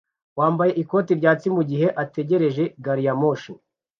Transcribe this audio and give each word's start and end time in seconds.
wambaye 0.39 0.71
ikote 0.81 1.11
ryatsi 1.19 1.47
mugihe 1.55 1.87
ategereje 2.03 2.63
gari 2.83 3.03
ya 3.07 3.13
moshi 3.21 3.51